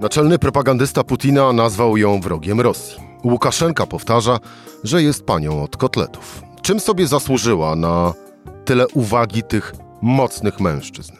Naczelny 0.00 0.38
propagandysta 0.38 1.04
Putina 1.04 1.52
nazwał 1.52 1.96
ją 1.96 2.20
wrogiem 2.20 2.60
Rosji. 2.60 2.96
Łukaszenka 3.24 3.86
powtarza, 3.86 4.38
że 4.84 5.02
jest 5.02 5.24
panią 5.24 5.62
od 5.62 5.76
kotletów. 5.76 6.42
Czym 6.62 6.80
sobie 6.80 7.06
zasłużyła 7.06 7.76
na 7.76 8.14
tyle 8.64 8.88
uwagi 8.88 9.42
tych 9.42 9.74
mocnych 10.02 10.60
mężczyzn? 10.60 11.12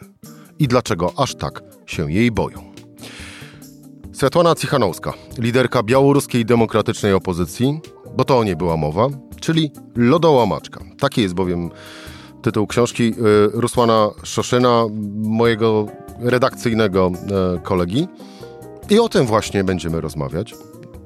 I 0.59 0.67
dlaczego 0.67 1.13
aż 1.17 1.35
tak 1.35 1.63
się 1.85 2.11
jej 2.11 2.31
boją? 2.31 2.73
Światłana 4.17 4.55
Cichanowska, 4.55 5.13
liderka 5.37 5.83
białoruskiej 5.83 6.45
demokratycznej 6.45 7.13
opozycji, 7.13 7.79
bo 8.17 8.25
to 8.25 8.37
o 8.39 8.43
niej 8.43 8.55
była 8.55 8.77
mowa, 8.77 9.07
czyli 9.41 9.71
lodołamaczka. 9.95 10.79
Taki 10.99 11.21
jest 11.21 11.33
bowiem 11.33 11.69
tytuł 12.41 12.67
książki 12.67 13.03
y, 13.03 13.13
Rusłana 13.53 14.09
Szoszyna, 14.23 14.85
mojego 15.15 15.87
redakcyjnego 16.19 17.11
y, 17.55 17.59
kolegi. 17.59 18.07
I 18.89 18.99
o 18.99 19.09
tym 19.09 19.25
właśnie 19.25 19.63
będziemy 19.63 20.01
rozmawiać 20.01 20.55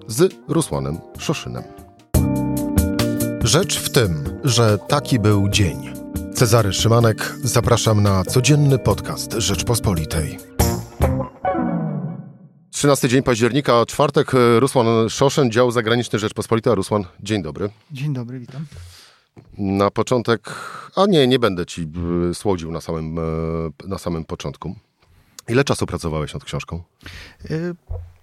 z 0.07 0.33
Rusłanem 0.47 0.97
Szoszynem. 1.17 1.63
Rzecz 3.43 3.79
w 3.79 3.89
tym, 3.89 4.39
że 4.43 4.77
taki 4.77 5.19
był 5.19 5.49
dzień. 5.49 5.93
Cezary 6.33 6.73
Szymanek, 6.73 7.35
zapraszam 7.43 8.03
na 8.03 8.23
codzienny 8.23 8.79
podcast 8.79 9.33
Rzeczpospolitej. 9.33 10.37
13 12.71 13.09
dzień 13.09 13.23
października, 13.23 13.85
czwartek, 13.85 14.31
Rusłan 14.59 15.09
Szoszyn, 15.09 15.51
dział 15.51 15.71
zagraniczny 15.71 16.19
Rzeczpospolita. 16.19 16.75
Rusłan, 16.75 17.03
dzień 17.19 17.41
dobry. 17.41 17.69
Dzień 17.91 18.13
dobry, 18.13 18.39
witam. 18.39 18.65
Na 19.57 19.91
początek, 19.91 20.55
a 20.95 21.05
nie, 21.05 21.27
nie 21.27 21.39
będę 21.39 21.65
ci 21.65 21.87
y, 22.31 22.33
słodził 22.35 22.71
na 22.71 22.81
samym, 22.81 23.17
y, 23.17 23.87
na 23.87 23.97
samym 23.97 24.25
początku. 24.25 24.75
Ile 25.47 25.63
czasu 25.63 25.85
pracowałeś 25.85 26.33
nad 26.33 26.43
książką? 26.43 26.83
Y, 27.51 27.75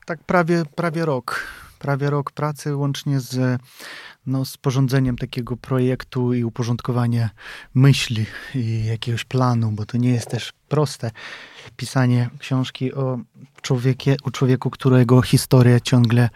tak 0.06 0.24
prawie, 0.24 0.62
prawie 0.74 1.04
rok. 1.04 1.46
Prawie 1.78 2.10
rok 2.10 2.30
pracy 2.30 2.76
łącznie 2.76 3.20
z 3.20 3.60
no, 4.26 4.44
sporządzeniem 4.44 5.16
takiego 5.16 5.56
projektu 5.56 6.34
i 6.34 6.44
uporządkowanie 6.44 7.30
myśli 7.74 8.26
i 8.54 8.84
jakiegoś 8.84 9.24
planu, 9.24 9.72
bo 9.72 9.86
to 9.86 9.98
nie 9.98 10.10
jest 10.10 10.30
też 10.30 10.52
proste 10.68 11.10
pisanie 11.76 12.30
książki 12.38 12.94
o 12.94 13.18
człowiekie, 13.62 14.16
o 14.22 14.30
człowieku, 14.30 14.70
którego 14.70 15.22
historia 15.22 15.80
ciągle 15.80 16.30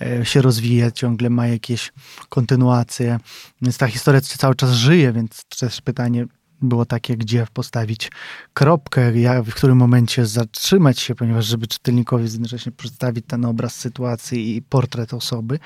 e, 0.00 0.24
się 0.24 0.42
rozwija, 0.42 0.90
ciągle 0.90 1.30
ma 1.30 1.46
jakieś 1.46 1.92
kontynuacje. 2.28 3.18
Więc 3.62 3.78
ta 3.78 3.86
historia 3.86 4.20
cały 4.20 4.54
czas 4.54 4.70
żyje, 4.70 5.12
więc 5.12 5.44
też 5.44 5.80
pytanie, 5.80 6.26
było 6.62 6.84
takie, 6.84 7.16
gdzie 7.16 7.46
postawić 7.52 8.10
kropkę, 8.54 9.12
w 9.44 9.54
którym 9.54 9.78
momencie 9.78 10.26
zatrzymać 10.26 11.00
się, 11.00 11.14
ponieważ 11.14 11.46
żeby 11.46 11.66
czytelnikowi 11.66 12.24
jednocześnie 12.24 12.72
przedstawić 12.72 13.24
ten 13.28 13.44
obraz 13.44 13.74
sytuacji 13.74 14.56
i 14.56 14.62
portret 14.62 15.14
osoby. 15.14 15.58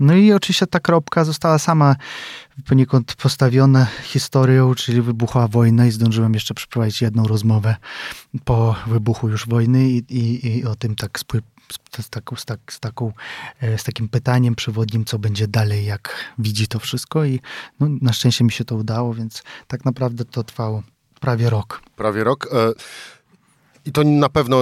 No 0.00 0.14
i 0.14 0.32
oczywiście 0.32 0.66
ta 0.66 0.80
kropka 0.80 1.24
została 1.24 1.58
sama 1.58 1.96
poniekąd 2.66 3.14
postawiona 3.14 3.86
historią, 4.02 4.74
czyli 4.74 5.02
wybuchła 5.02 5.48
wojna 5.48 5.86
i 5.86 5.90
zdążyłem 5.90 6.34
jeszcze 6.34 6.54
przeprowadzić 6.54 7.02
jedną 7.02 7.24
rozmowę 7.24 7.76
po 8.44 8.76
wybuchu 8.86 9.28
już 9.28 9.48
wojny 9.48 9.90
i, 9.90 9.96
i, 10.08 10.58
i 10.58 10.64
o 10.64 10.74
tym 10.74 10.94
tak 10.96 11.18
z, 12.00 12.08
taką, 12.08 12.36
z, 12.36 12.44
tak, 12.44 12.60
z, 12.70 12.80
taką, 12.80 13.12
e, 13.60 13.78
z 13.78 13.84
takim 13.84 14.08
pytaniem 14.08 14.54
przewodnim, 14.54 15.04
co 15.04 15.18
będzie 15.18 15.48
dalej, 15.48 15.84
jak 15.84 16.34
widzi 16.38 16.66
to 16.68 16.78
wszystko. 16.78 17.24
I 17.24 17.40
no, 17.80 17.86
na 18.00 18.12
szczęście 18.12 18.44
mi 18.44 18.52
się 18.52 18.64
to 18.64 18.76
udało, 18.76 19.14
więc 19.14 19.42
tak 19.66 19.84
naprawdę 19.84 20.24
to 20.24 20.44
trwało 20.44 20.82
prawie 21.20 21.50
rok. 21.50 21.82
Prawie 21.96 22.24
rok. 22.24 22.48
E, 22.52 22.72
I 23.86 23.92
to 23.92 24.04
na 24.04 24.28
pewno, 24.28 24.60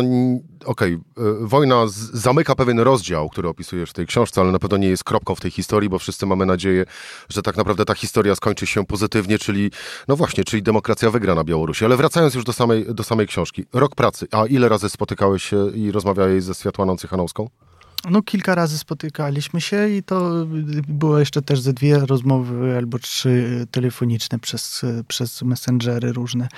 okej, 0.64 0.98
okay, 1.16 1.34
wojna 1.40 1.84
zamyka 2.12 2.54
pewien 2.54 2.78
rozdział, 2.78 3.28
który 3.28 3.48
opisujesz 3.48 3.90
w 3.90 3.92
tej 3.92 4.06
książce, 4.06 4.40
ale 4.40 4.52
na 4.52 4.58
pewno 4.58 4.76
nie 4.76 4.88
jest 4.88 5.04
kropką 5.04 5.34
w 5.34 5.40
tej 5.40 5.50
historii, 5.50 5.88
bo 5.88 5.98
wszyscy 5.98 6.26
mamy 6.26 6.46
nadzieję, 6.46 6.84
że 7.28 7.42
tak 7.42 7.56
naprawdę 7.56 7.84
ta 7.84 7.94
historia 7.94 8.34
skończy 8.34 8.66
się 8.66 8.86
pozytywnie, 8.86 9.38
czyli, 9.38 9.70
no 10.08 10.16
właśnie, 10.16 10.44
czyli 10.44 10.62
demokracja 10.62 11.10
wygra 11.10 11.34
na 11.34 11.44
Białorusi. 11.44 11.84
Ale 11.84 11.96
wracając 11.96 12.34
już 12.34 12.44
do 12.44 12.52
samej, 12.52 12.94
do 12.94 13.04
samej 13.04 13.26
książki. 13.26 13.64
Rok 13.72 13.94
pracy. 13.94 14.26
A 14.30 14.46
ile 14.46 14.68
razy 14.68 14.88
spotykałeś 14.88 15.42
się 15.42 15.70
i 15.70 15.90
rozmawiałeś 15.90 16.44
ze 16.44 16.54
Światłaną 16.54 16.96
Cychanowską? 16.96 17.48
No 18.10 18.22
kilka 18.22 18.54
razy 18.54 18.78
spotykaliśmy 18.78 19.60
się 19.60 19.88
i 19.88 20.02
to 20.02 20.46
było 20.88 21.18
jeszcze 21.18 21.42
też 21.42 21.60
ze 21.60 21.72
dwie 21.72 21.98
rozmowy 21.98 22.76
albo 22.76 22.98
trzy 22.98 23.66
telefoniczne 23.70 24.38
przez, 24.38 24.82
przez 25.08 25.42
messengery 25.42 26.12
różne, 26.12 26.48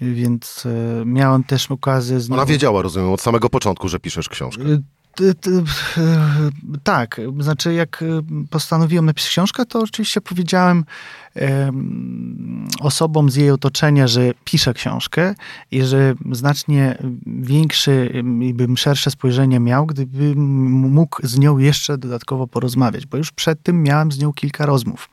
więc 0.00 0.64
miałem 1.04 1.44
też 1.44 1.70
okazję... 1.70 2.20
Z 2.20 2.30
Ona 2.30 2.46
wiedziała, 2.46 2.82
rozumiem, 2.82 3.12
od 3.12 3.20
samego 3.20 3.48
początku, 3.48 3.88
że 3.88 4.00
piszesz 4.00 4.28
książkę. 4.28 4.64
E, 5.20 5.34
tak, 6.82 7.20
znaczy 7.40 7.74
jak 7.74 8.04
postanowiłem 8.50 9.06
napisać 9.06 9.30
książkę, 9.30 9.66
to 9.66 9.80
oczywiście 9.80 10.20
powiedziałem 10.20 10.84
osobom 12.80 13.30
z 13.30 13.36
jej 13.36 13.50
otoczenia, 13.50 14.08
że 14.08 14.30
piszę 14.44 14.74
książkę 14.74 15.34
i 15.70 15.82
że 15.82 16.14
znacznie 16.32 16.98
większe 17.26 18.06
i 18.40 18.54
bym 18.54 18.76
szersze 18.76 19.10
spojrzenie 19.10 19.60
miał, 19.60 19.86
gdybym 19.86 20.38
mógł 20.70 21.26
z 21.26 21.38
nią 21.38 21.58
jeszcze 21.58 21.98
dodatkowo 21.98 22.46
porozmawiać, 22.46 23.06
bo 23.06 23.16
już 23.16 23.30
przed 23.30 23.62
tym 23.62 23.82
miałem 23.82 24.12
z 24.12 24.18
nią 24.18 24.32
kilka 24.32 24.66
rozmów. 24.66 25.08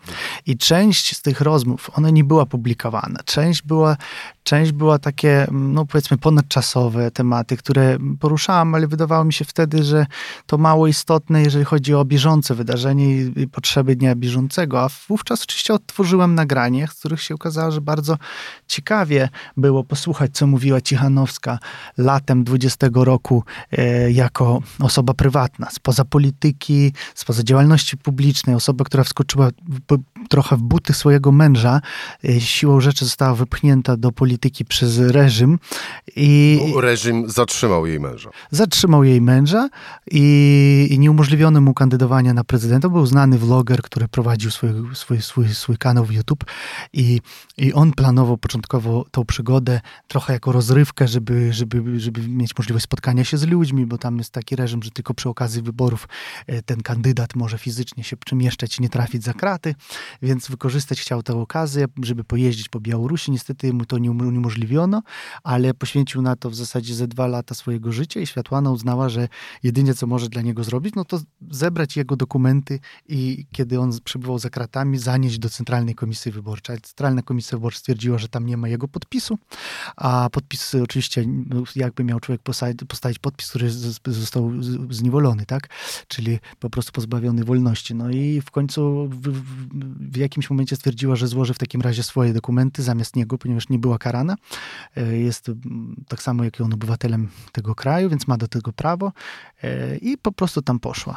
I 0.45 0.57
część 0.57 1.17
z 1.17 1.21
tych 1.21 1.41
rozmów, 1.41 1.89
ona 1.93 2.09
nie 2.09 2.23
była 2.23 2.45
publikowana. 2.45 3.19
Część 3.25 3.61
była, 3.61 3.97
część 4.43 4.71
była 4.71 4.99
takie, 4.99 5.47
no 5.51 5.85
powiedzmy, 5.85 6.17
ponadczasowe 6.17 7.11
tematy, 7.11 7.57
które 7.57 7.97
poruszałam, 8.19 8.75
ale 8.75 8.87
wydawało 8.87 9.25
mi 9.25 9.33
się 9.33 9.45
wtedy, 9.45 9.83
że 9.89 10.05
to 10.45 10.57
mało 10.57 10.87
istotne, 10.87 11.41
jeżeli 11.41 11.65
chodzi 11.65 11.93
o 11.93 12.05
bieżące 12.05 12.55
wydarzenie 12.55 13.15
i 13.21 13.47
potrzeby 13.47 13.95
dnia 13.95 14.15
bieżącego, 14.15 14.81
a 14.81 14.89
wówczas 15.07 15.43
oczywiście 15.43 15.73
otworzyłem 15.73 16.35
nagranie, 16.35 16.87
z 16.87 16.93
których 16.93 17.21
się 17.21 17.35
okazało, 17.35 17.71
że 17.71 17.81
bardzo 17.81 18.17
ciekawie 18.67 19.29
było 19.57 19.83
posłuchać, 19.83 20.31
co 20.33 20.47
mówiła 20.47 20.81
Cichanowska 20.81 21.59
latem 21.97 22.43
20 22.43 22.87
roku 22.93 23.43
e, 23.71 24.11
jako 24.11 24.61
osoba 24.79 25.13
prywatna, 25.13 25.69
spoza 25.69 26.05
polityki, 26.05 26.93
spoza 27.15 27.43
działalności 27.43 27.97
publicznej, 27.97 28.55
osoba, 28.55 28.85
która 28.85 29.03
wskoczyła 29.03 29.49
trochę 30.29 30.57
w 30.57 30.61
buty 30.61 30.93
swojego 30.93 31.31
męża, 31.31 31.81
e, 32.25 32.41
siłą 32.41 32.81
rzeczy 32.81 33.05
została 33.05 33.35
wypchnięta 33.35 33.97
do 33.97 34.11
polityki 34.11 34.65
przez 34.65 34.99
reżim. 34.99 35.59
I 36.15 36.59
reżim 36.81 37.29
zatrzymał 37.29 37.85
jej 37.85 37.99
męża. 37.99 38.29
Zatrzymał 38.51 39.03
jej 39.03 39.21
męża 39.21 39.69
i, 40.11 40.87
i 40.91 40.99
nie 40.99 41.11
umożliwiono 41.11 41.61
mu 41.61 41.73
kandydowania 41.73 42.33
na 42.33 42.43
prezydenta. 42.43 42.89
Był 42.89 43.05
znany 43.05 43.37
vloger, 43.37 43.81
który 43.81 44.07
prowadził 44.07 44.51
swój, 44.51 44.69
swój, 44.93 45.21
swój, 45.21 45.49
swój 45.53 45.77
kanał 45.77 45.89
kanał 45.89 46.05
w 46.05 46.11
YouTube 46.11 46.45
i, 46.93 47.21
i 47.57 47.73
on 47.73 47.91
planował 47.91 48.37
początkowo 48.37 49.05
tą 49.11 49.25
przygodę 49.25 49.81
trochę 50.07 50.33
jako 50.33 50.51
rozrywkę, 50.51 51.07
żeby, 51.07 51.53
żeby, 51.53 51.99
żeby 51.99 52.27
mieć 52.27 52.57
możliwość 52.57 52.83
spotkania 52.83 53.23
się 53.23 53.37
z 53.37 53.47
ludźmi, 53.47 53.85
bo 53.85 53.97
tam 53.97 54.17
jest 54.17 54.31
taki 54.31 54.55
reżim, 54.55 54.83
że 54.83 54.91
tylko 54.91 55.13
przy 55.13 55.29
okazji 55.29 55.61
wyborów 55.61 56.07
e, 56.47 56.61
ten 56.61 56.81
kandydat 56.81 57.35
może 57.35 57.57
fizycznie 57.57 58.03
się 58.03 58.17
przemieszczać 58.17 58.79
i 58.79 58.81
nie 58.81 58.89
trafić 58.89 59.23
za 59.23 59.33
kraty, 59.33 59.75
więc 60.21 60.47
wykorzystać 60.47 61.01
chciał 61.01 61.23
tę 61.23 61.35
okazję, 61.35 61.85
żeby 62.03 62.23
pojeździć 62.23 62.69
po 62.69 62.79
Białorusi. 62.79 63.31
Niestety 63.31 63.73
mu 63.73 63.85
to 63.85 63.97
nie 63.97 64.11
uniemożliwiono, 64.11 65.01
ale 65.43 65.73
poświęcił 65.73 66.21
na 66.21 66.35
to 66.35 66.49
w 66.49 66.55
zasadzie 66.55 66.95
ze 66.95 67.07
dwa 67.07 67.27
lata 67.27 67.55
swojego 67.55 67.91
życia 67.91 68.19
i 68.19 68.27
Światłana 68.27 68.71
uznała, 68.71 69.09
że 69.09 69.27
jedynie 69.63 69.93
co 69.93 70.07
może 70.07 70.29
dla 70.29 70.41
niego 70.41 70.63
zrobić, 70.63 70.95
no 70.95 71.05
to 71.05 71.19
zebrać 71.51 71.97
jego 71.97 72.15
dokumenty 72.15 72.79
i 73.07 73.45
kiedy 73.51 73.79
on 73.79 73.91
przebywał 74.03 74.39
za 74.39 74.49
kratami, 74.49 74.97
zanieść 74.97 75.39
do 75.39 75.49
Centralnej 75.49 75.79
Centralnej 75.79 75.95
Komisji 75.95 76.31
Wyborczej. 76.31 76.81
Centralna 76.81 77.21
Komisja 77.21 77.57
Wyborcza 77.57 77.79
stwierdziła, 77.79 78.17
że 78.17 78.27
tam 78.27 78.45
nie 78.45 78.57
ma 78.57 78.67
jego 78.67 78.87
podpisu, 78.87 79.37
a 79.95 80.29
podpis 80.31 80.75
oczywiście, 80.75 81.25
no, 81.27 81.63
jakby 81.75 82.03
miał 82.03 82.19
człowiek 82.19 82.41
postawić 82.87 83.19
podpis, 83.21 83.49
który 83.49 83.69
został 84.05 84.51
zniewolony, 84.89 85.45
tak? 85.45 85.69
Czyli 86.07 86.39
po 86.59 86.69
prostu 86.69 86.91
pozbawiony 86.91 87.43
wolności. 87.43 87.95
No 87.95 88.09
i 88.09 88.41
w 88.41 88.51
końcu 88.51 89.09
w, 90.11 90.17
jakimś 90.17 90.49
momencie 90.49 90.75
stwierdziła, 90.75 91.15
że 91.15 91.27
złoży 91.27 91.53
w 91.53 91.57
takim 91.57 91.81
razie 91.81 92.03
swoje 92.03 92.33
dokumenty 92.33 92.83
zamiast 92.83 93.15
niego, 93.15 93.37
ponieważ 93.37 93.69
nie 93.69 93.79
była 93.79 93.97
karana. 93.97 94.35
E, 94.97 95.17
jest 95.17 95.51
tak 96.07 96.21
samo 96.21 96.43
jak 96.43 96.61
on 96.61 96.73
obywatelem 96.73 97.27
tego 97.51 97.75
kraju, 97.75 98.09
więc 98.09 98.27
ma 98.27 98.37
do 98.37 98.47
tego 98.47 98.73
prawo 98.73 99.11
e, 99.63 99.97
i 99.97 100.17
po 100.17 100.31
prostu 100.31 100.61
tam 100.61 100.79
poszła. 100.79 101.15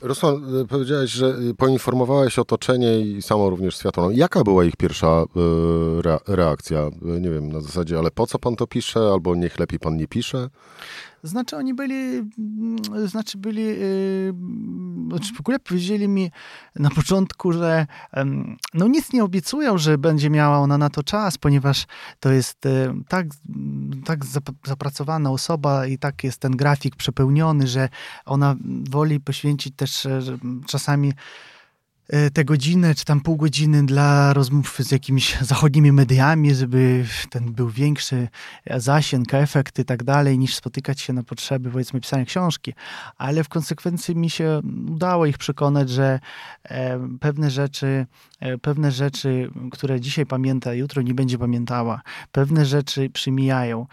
Rusłan, 0.00 0.56
y, 0.56 0.66
powiedziałeś, 0.66 1.10
że 1.10 1.34
poinformowałeś 1.56 2.38
otoczenie 2.38 3.00
i 3.00 3.22
samo 3.22 3.50
również 3.50 3.76
światło. 3.76 4.10
Jaka 4.10 4.44
była 4.44 4.64
ich 4.64 4.76
pierwsza 4.76 5.24
reakcja? 6.26 6.90
Nie 7.02 7.30
wiem, 7.30 7.52
na 7.52 7.60
zasadzie, 7.60 7.98
ale 7.98 8.10
po 8.10 8.26
co 8.26 8.38
pan 8.38 8.56
to 8.56 8.66
pisze? 8.66 9.00
Albo 9.00 9.34
niech 9.34 9.58
lepiej 9.58 9.78
pan 9.78 9.96
nie 9.96 10.08
pisze? 10.08 10.48
Znaczy 11.26 11.56
oni 11.56 11.74
byli, 11.74 11.94
mm, 12.38 13.08
znaczy 13.08 13.38
byli, 13.38 13.62
yy, 13.62 14.34
znaczy 15.08 15.34
w 15.34 15.40
ogóle 15.40 15.58
powiedzieli 15.58 16.08
mi 16.08 16.30
na 16.76 16.90
początku, 16.90 17.52
że 17.52 17.86
no 18.74 18.88
nic 18.88 19.12
nie 19.12 19.24
obiecują, 19.24 19.78
że 19.78 19.98
będzie 19.98 20.30
miała 20.30 20.58
ona 20.58 20.78
na 20.78 20.90
to 20.90 21.02
czas, 21.02 21.38
ponieważ 21.38 21.86
to 22.20 22.32
jest 22.32 22.66
y, 22.66 22.94
tak, 23.08 23.26
tak 24.04 24.24
zapracowana 24.66 25.30
osoba 25.30 25.86
i 25.86 25.98
tak 25.98 26.24
jest 26.24 26.40
ten 26.40 26.52
grafik 26.52 26.96
przepełniony, 26.96 27.66
że 27.66 27.88
ona 28.24 28.56
woli 28.90 29.20
poświęcić 29.20 29.76
też 29.76 30.08
czasami 30.66 31.12
E, 32.08 32.30
te 32.30 32.44
godziny, 32.44 32.94
czy 32.94 33.04
tam 33.04 33.20
pół 33.20 33.36
godziny 33.36 33.86
dla 33.86 34.32
rozmów 34.32 34.78
z 34.78 34.90
jakimiś 34.90 35.40
zachodnimi 35.40 35.92
mediami, 35.92 36.54
żeby 36.54 37.04
ten 37.30 37.52
był 37.52 37.68
większy 37.68 38.28
zasięg, 38.76 39.34
efekt 39.34 39.78
i 39.78 39.84
tak 39.84 40.04
dalej, 40.04 40.38
niż 40.38 40.54
spotykać 40.54 41.00
się 41.00 41.12
na 41.12 41.22
potrzeby, 41.22 41.70
powiedzmy, 41.70 42.00
pisania 42.00 42.24
książki. 42.24 42.74
Ale 43.18 43.44
w 43.44 43.48
konsekwencji 43.48 44.16
mi 44.16 44.30
się 44.30 44.60
udało 44.88 45.26
ich 45.26 45.38
przekonać, 45.38 45.90
że 45.90 46.20
e, 46.64 47.00
pewne 47.20 47.50
rzeczy, 47.50 48.06
e, 48.40 48.58
pewne 48.58 48.92
rzeczy, 48.92 49.50
które 49.72 50.00
dzisiaj 50.00 50.26
pamięta, 50.26 50.74
jutro 50.74 51.02
nie 51.02 51.14
będzie 51.14 51.38
pamiętała. 51.38 52.02
Pewne 52.32 52.66
rzeczy 52.66 53.10
przymijają. 53.10 53.86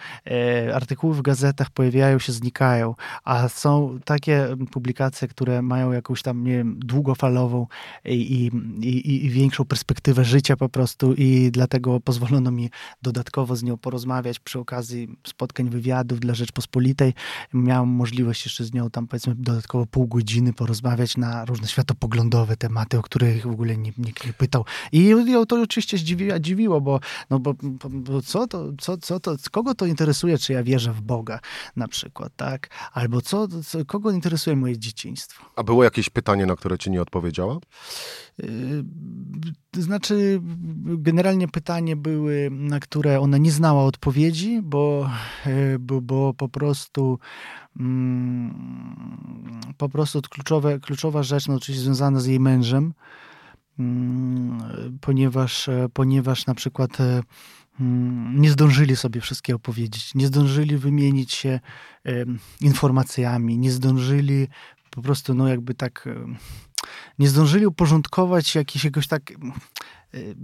Artykuły 0.74 1.16
w 1.16 1.22
gazetach 1.22 1.70
pojawiają 1.70 2.20
się, 2.20 2.32
znikają, 2.32 2.96
a 3.24 3.50
są 3.50 4.00
takie 4.06 4.48
publikacje, 4.72 5.28
które 5.28 5.62
mają 5.62 5.92
jakąś 5.92 6.22
tam, 6.22 6.44
nie 6.44 6.52
wiem, 6.52 6.80
długofalową 6.80 7.68
i, 8.06 8.52
i, 8.82 9.26
i, 9.26 9.30
większą 9.30 9.66
perspektywę 9.66 10.26
życia 10.26 10.58
po 10.58 10.70
prostu 10.70 11.14
i 11.14 11.52
dlatego 11.52 12.00
pozwolono 12.00 12.52
mi 12.52 12.70
dodatkowo 13.02 13.56
z 13.56 13.64
nią 13.64 13.78
porozmawiać 13.78 14.40
przy 14.40 14.60
okazji 14.60 15.18
spotkań, 15.28 15.70
wywiadów 15.70 16.20
dla 16.20 16.34
Rzeczpospolitej. 16.34 17.14
Miałem 17.54 17.90
możliwość 17.90 18.46
jeszcze 18.46 18.64
z 18.64 18.74
nią 18.74 18.90
tam 18.90 19.08
powiedzmy 19.08 19.36
dodatkowo 19.36 19.86
pół 19.86 20.08
godziny 20.08 20.54
porozmawiać 20.54 21.18
na 21.18 21.46
różne 21.46 21.68
światopoglądowe 21.68 22.58
tematy, 22.58 22.98
o 22.98 23.02
których 23.02 23.44
w 23.44 23.52
ogóle 23.52 23.78
nikt, 23.78 23.98
nikt 23.98 24.26
nie 24.26 24.34
pytał. 24.34 24.66
I 24.92 25.08
ją 25.08 25.46
to 25.46 25.62
oczywiście 25.62 25.98
zdziwiło, 25.98 26.40
dziwiło, 26.40 26.82
bo, 26.82 27.00
no 27.30 27.40
bo, 27.40 27.54
bo 27.90 28.22
co 28.22 28.48
to, 28.48 28.72
co, 28.82 28.98
co 28.98 29.20
to, 29.20 29.36
kogo 29.52 29.76
to 29.76 29.86
interesuje, 29.86 30.38
czy 30.38 30.54
ja 30.54 30.64
wierzę 30.64 30.94
w 30.94 31.02
Boga 31.02 31.40
na 31.76 31.88
przykład, 31.88 32.36
tak? 32.36 32.70
Albo 32.94 33.22
co, 33.22 33.48
co 33.66 33.86
kogo 33.86 34.12
interesuje 34.12 34.56
moje 34.56 34.78
dzieciństwo? 34.78 35.46
A 35.56 35.64
było 35.64 35.84
jakieś 35.84 36.10
pytanie, 36.10 36.46
na 36.46 36.56
które 36.56 36.78
ci 36.78 36.92
nie 36.92 37.02
odpowiedziała? 37.02 37.60
To 39.72 39.82
znaczy, 39.82 40.42
generalnie 40.98 41.48
pytanie 41.48 41.96
były, 41.96 42.50
na 42.52 42.80
które 42.80 43.20
ona 43.20 43.38
nie 43.38 43.52
znała 43.52 43.84
odpowiedzi, 43.84 44.62
bo, 44.64 45.10
bo, 45.80 46.02
bo 46.02 46.34
po 46.34 46.50
prostu 46.50 47.20
mm, 47.80 48.54
po 49.78 49.90
prostu 49.90 50.22
kluczowe, 50.22 50.80
kluczowa 50.80 51.24
rzecz, 51.24 51.48
no 51.48 51.56
oczywiście 51.56 51.84
związana 51.84 52.20
z 52.20 52.26
jej 52.26 52.40
mężem, 52.40 52.94
mm, 53.80 54.98
ponieważ, 55.02 55.70
ponieważ 55.94 56.46
na 56.46 56.56
przykład 56.56 56.98
mm, 57.80 58.42
nie 58.42 58.52
zdążyli 58.52 58.96
sobie 58.96 59.22
wszystkie 59.22 59.56
opowiedzieć, 59.56 60.16
nie 60.16 60.28
zdążyli 60.28 60.78
wymienić 60.78 61.34
się 61.34 61.60
informacjami, 62.62 63.58
nie 63.58 63.72
zdążyli 63.72 64.48
po 64.90 65.02
prostu, 65.02 65.34
no 65.34 65.48
jakby 65.48 65.74
tak 65.74 66.10
nie 67.20 67.30
zdążyli 67.30 67.68
uporządkować 67.68 68.56
jakiegoś 68.56 69.08
tak 69.08 69.32
y, 69.32 70.36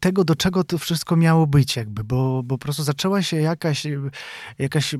tego, 0.00 0.24
do 0.24 0.36
czego 0.36 0.64
to 0.64 0.78
wszystko 0.78 1.16
miało 1.16 1.46
być, 1.46 1.76
jakby, 1.76 2.04
bo, 2.04 2.42
bo 2.42 2.58
po 2.58 2.62
prostu 2.62 2.82
zaczęła 2.82 3.22
się 3.22 3.36
jakaś, 3.36 3.86
jakaś 4.58 4.94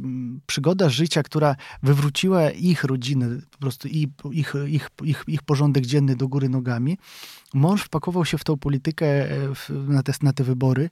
przygoda 0.47 0.89
życia, 0.89 1.23
która 1.23 1.57
wywróciła 1.83 2.51
ich 2.51 2.85
rodzinę, 2.85 3.27
po 3.51 3.59
prostu 3.59 3.89
ich, 3.89 4.09
ich, 4.33 4.55
ich, 4.67 4.89
ich, 5.05 5.25
ich 5.27 5.43
porządek 5.43 5.87
dzienny 5.87 6.17
do 6.17 6.29
góry 6.29 6.49
nogami. 6.49 6.99
Mąż 7.55 7.83
wpakował 7.83 8.25
się 8.25 8.39
w 8.39 8.45
tą 8.45 8.57
politykę 8.57 9.07
e, 9.07 9.55
na 9.71 10.03
te, 10.03 10.13
na 10.23 10.33
te 10.33 10.45
wybory. 10.45 10.91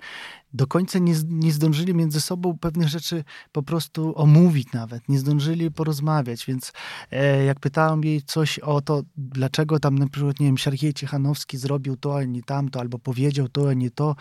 Do 0.55 0.67
końca 0.67 0.99
nie, 0.99 1.15
nie 1.29 1.53
zdążyli 1.53 1.95
między 1.95 2.21
sobą 2.21 2.59
pewnych 2.59 2.89
rzeczy 2.89 3.25
po 3.53 3.63
prostu 3.63 4.13
omówić 4.17 4.73
nawet. 4.73 5.09
Nie 5.09 5.19
zdążyli 5.19 5.71
porozmawiać, 5.71 6.47
więc 6.47 6.73
e, 7.11 7.45
jak 7.45 7.61
pytałem 7.61 8.05
jej 8.05 8.23
coś 8.23 8.59
o 8.59 8.81
to, 8.81 9.03
dlaczego 9.17 9.81
tam 9.81 9.99
na 9.99 10.09
przykład, 10.09 10.41
nie 10.41 10.47
wiem, 10.47 10.59
Siergiej 10.59 10.95
Ciechanowski 10.95 11.59
zrobił 11.59 11.97
to, 11.97 12.17
a 12.17 12.25
nie 12.25 12.43
tamto, 12.43 12.81
albo 12.81 12.99
powiedział 12.99 13.49
to, 13.49 13.69
a 13.69 13.75
nie 13.75 13.91
to, 13.91 14.17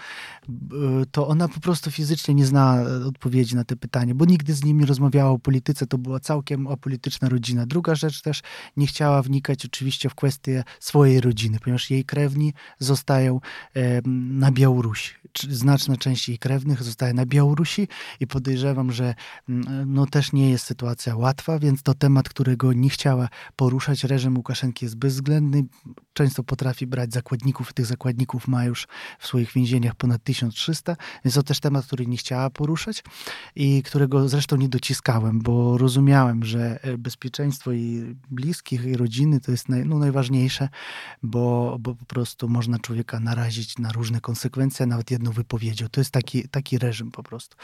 e, 0.50 1.06
to 1.12 1.28
ona 1.28 1.48
po 1.48 1.60
prostu 1.60 1.92
fizycznie 1.92 2.34
nie 2.34 2.46
zna 2.46 2.84
odpowiedzi 3.08 3.56
na 3.56 3.64
te 3.64 3.76
pytania, 3.76 4.16
bo 4.16 4.26
nigdy 4.26 4.54
z 4.54 4.64
nimi 4.64 4.86
rozmawiała 4.86 5.32
o 5.32 5.40
polityce, 5.40 5.88
to 5.88 5.98
była 5.98 6.20
całkiem 6.20 6.68
apolityczna 6.68 7.30
rodzina. 7.30 7.66
Druga 7.66 7.96
rzecz 7.96 8.22
też, 8.22 8.42
nie 8.78 8.88
chciała 8.88 9.22
wnikać 9.22 9.66
oczywiście 9.66 10.10
w 10.10 10.16
kwestie 10.16 10.64
swojej 10.80 11.22
rodziny, 11.22 11.60
ponieważ 11.60 11.90
jej 11.92 12.06
krew 12.06 12.28
krewni 12.28 12.54
zostają 12.80 13.40
na 14.06 14.52
Białorusi. 14.52 15.14
Znaczna 15.50 15.98
część 15.98 16.17
jej 16.28 16.38
krewnych 16.38 16.84
zostaje 16.84 17.14
na 17.14 17.26
Białorusi 17.26 17.88
i 18.20 18.28
podejrzewam, 18.28 18.92
że 18.92 19.16
mm, 19.50 19.94
no, 19.94 20.06
też 20.06 20.34
nie 20.34 20.50
jest 20.50 20.66
sytuacja 20.66 21.16
łatwa, 21.16 21.60
więc 21.60 21.84
to 21.84 21.94
temat, 21.94 22.30
którego 22.30 22.74
nie 22.74 22.90
chciała 22.90 23.30
poruszać. 23.56 24.04
Reżim 24.04 24.38
Łukaszenki 24.38 24.86
jest 24.86 24.96
bezwzględny, 24.96 25.64
często 26.14 26.44
potrafi 26.44 26.88
brać 26.88 27.14
zakładników 27.14 27.72
i 27.72 27.74
tych 27.74 27.86
zakładników 27.86 28.48
ma 28.48 28.66
już 28.66 28.88
w 29.20 29.28
swoich 29.28 29.54
więzieniach 29.54 29.96
ponad 29.96 30.24
1300, 30.24 30.96
więc 31.26 31.36
to 31.36 31.44
też 31.44 31.60
temat, 31.60 31.86
który 31.86 32.08
nie 32.08 32.18
chciała 32.18 32.50
poruszać 32.50 33.04
i 33.56 33.84
którego 33.84 34.30
zresztą 34.30 34.56
nie 34.56 34.70
dociskałem, 34.70 35.42
bo 35.42 35.78
rozumiałem, 35.78 36.44
że 36.44 36.80
e, 36.84 36.98
bezpieczeństwo 36.98 37.72
i 37.72 38.16
bliskich 38.32 38.86
i 38.86 38.98
rodziny 38.98 39.40
to 39.40 39.52
jest 39.52 39.70
naj, 39.70 39.86
no, 39.86 40.00
najważniejsze, 40.00 40.70
bo, 41.24 41.78
bo 41.80 41.96
po 41.96 42.06
prostu 42.06 42.50
można 42.50 42.80
człowieka 42.80 43.20
narazić 43.20 43.78
na 43.78 43.92
różne 43.92 44.22
konsekwencje, 44.22 44.86
nawet 44.86 45.12
jedną 45.12 45.32
wypowiedzią. 45.32 45.88
To 45.92 46.02
jest 46.02 46.07
taki, 46.12 46.50
taki 46.50 46.78
reżim 46.78 47.12
po 47.12 47.24
prostu. 47.24 47.58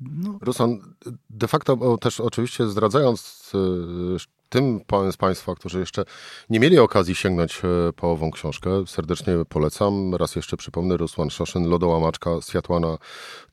No. 0.00 0.38
Rusan, 0.40 0.94
de 1.30 1.48
facto 1.48 1.98
też 1.98 2.20
oczywiście 2.20 2.66
zdradzając 2.66 3.52
e, 3.54 4.38
tym 4.48 4.80
z 5.12 5.16
Państwa, 5.16 5.54
którzy 5.54 5.80
jeszcze 5.80 6.04
nie 6.50 6.60
mieli 6.60 6.78
okazji 6.78 7.14
sięgnąć 7.14 7.62
e, 7.64 7.92
po 7.92 8.12
ową 8.12 8.30
książkę, 8.30 8.70
serdecznie 8.86 9.34
polecam. 9.48 10.14
Raz 10.14 10.36
jeszcze 10.36 10.56
przypomnę, 10.56 10.96
Rusłan 10.96 11.30
Szoszyn, 11.30 11.68
Lodołamaczka, 11.68 12.30
Światłana 12.48 12.98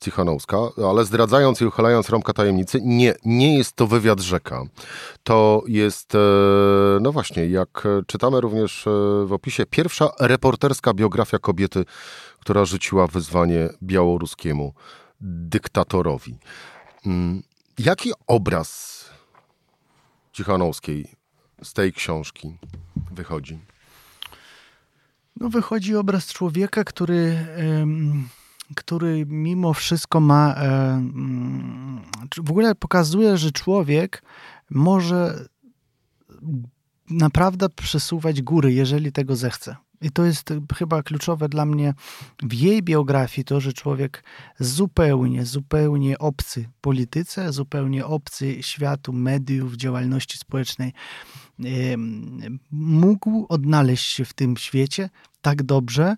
Cichanowska, 0.04 0.58
ale 0.90 1.06
zdradzając 1.06 1.62
i 1.62 1.66
uchylając 1.66 2.10
rąbka 2.10 2.34
tajemnicy, 2.34 2.80
nie, 2.84 3.16
nie 3.26 3.58
jest 3.58 3.76
to 3.76 3.88
wywiad 3.88 4.20
rzeka. 4.20 4.64
To 5.24 5.64
jest, 5.68 6.16
e, 6.16 6.20
no 7.02 7.12
właśnie, 7.12 7.48
jak 7.48 7.88
czytamy 8.08 8.42
również 8.42 8.84
w 9.26 9.34
opisie, 9.34 9.66
pierwsza 9.66 10.10
reporterska 10.20 10.94
biografia 10.94 11.40
kobiety, 11.40 11.86
która 12.46 12.66
rzuciła 12.66 13.08
wyzwanie 13.08 13.70
białoruskiemu 13.84 14.74
dyktatorowi. 15.22 16.38
Mm, 17.06 17.44
jaki 17.80 18.12
obraz 18.28 19.02
Cichanowskiej 20.32 21.16
z 21.64 21.74
tej 21.74 21.94
książki 21.94 22.58
wychodzi? 23.12 23.60
No 25.36 25.50
wychodzi 25.50 25.96
obraz 25.96 26.34
człowieka, 26.34 26.84
który, 26.84 27.48
który 28.76 29.26
mimo 29.28 29.74
wszystko 29.74 30.20
ma, 30.20 30.56
w 32.38 32.50
ogóle 32.50 32.76
pokazuje, 32.76 33.38
że 33.38 33.52
człowiek 33.52 34.24
może 34.70 35.48
naprawdę 37.10 37.70
przesuwać 37.70 38.42
góry, 38.42 38.74
jeżeli 38.74 39.12
tego 39.12 39.36
zechce. 39.36 39.76
I 40.06 40.12
to 40.12 40.26
jest 40.26 40.54
chyba 40.76 41.04
kluczowe 41.04 41.50
dla 41.50 41.66
mnie 41.66 41.94
w 42.44 42.54
jej 42.54 42.84
biografii, 42.84 43.46
to, 43.46 43.60
że 43.60 43.74
człowiek 43.74 44.24
zupełnie, 44.60 45.46
zupełnie 45.46 46.20
obcy 46.20 46.70
polityce, 46.82 47.54
zupełnie 47.54 48.06
obcy 48.06 48.64
światu 48.64 49.14
mediów, 49.14 49.76
działalności 49.76 50.38
społecznej, 50.38 50.94
mógł 52.72 53.46
odnaleźć 53.50 54.06
się 54.06 54.26
w 54.26 54.34
tym 54.34 54.58
świecie 54.58 55.10
tak 55.42 55.64
dobrze, 55.64 56.16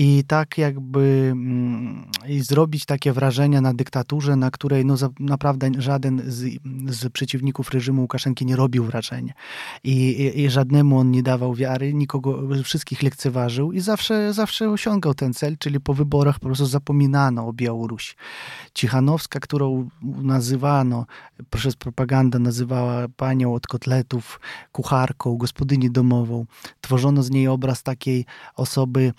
i 0.00 0.24
tak 0.26 0.58
jakby 0.58 1.28
mm, 1.32 2.10
i 2.28 2.40
zrobić 2.40 2.84
takie 2.84 3.12
wrażenie 3.12 3.60
na 3.60 3.74
dyktaturze, 3.74 4.36
na 4.36 4.50
której 4.50 4.84
no 4.84 4.96
za, 4.96 5.08
naprawdę 5.20 5.70
żaden 5.78 6.22
z, 6.26 6.58
z, 6.86 7.12
przeciwników 7.12 7.70
reżimu 7.70 8.02
Łukaszenki 8.02 8.46
nie 8.46 8.56
robił 8.56 8.84
wrażenia. 8.84 9.32
I, 9.84 9.92
i, 9.92 10.40
I, 10.40 10.50
żadnemu 10.50 10.98
on 10.98 11.10
nie 11.10 11.22
dawał 11.22 11.54
wiary, 11.54 11.94
nikogo, 11.94 12.42
wszystkich 12.64 13.02
lekceważył 13.02 13.72
i 13.72 13.80
zawsze, 13.80 14.32
zawsze 14.32 14.70
osiągał 14.70 15.14
ten 15.14 15.34
cel, 15.34 15.58
czyli 15.58 15.80
po 15.80 15.94
wyborach 15.94 16.38
po 16.38 16.46
prostu 16.46 16.66
zapominano 16.66 17.46
o 17.46 17.52
Białorusi. 17.52 18.14
Cichanowska, 18.74 19.40
którą 19.40 19.88
nazywano, 20.02 21.06
przez 21.50 21.76
propagandę 21.76 22.38
nazywała 22.38 23.08
panią 23.16 23.54
od 23.54 23.66
kotletów, 23.66 24.40
kucharką, 24.72 25.36
gospodyni 25.36 25.90
domową. 25.90 26.46
Tworzono 26.80 27.22
z 27.22 27.30
niej 27.30 27.48
obraz 27.48 27.82
takiej 27.82 28.24
osoby 28.56 29.12